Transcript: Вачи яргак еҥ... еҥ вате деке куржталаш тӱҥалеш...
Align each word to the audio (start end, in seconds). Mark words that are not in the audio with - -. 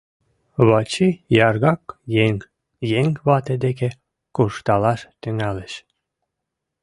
Вачи 0.67 1.09
яргак 1.47 1.83
еҥ... 2.25 2.35
еҥ 2.99 3.07
вате 3.27 3.55
деке 3.65 3.89
куржталаш 4.35 5.01
тӱҥалеш... 5.21 5.73